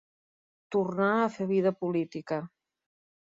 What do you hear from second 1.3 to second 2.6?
fer vida política.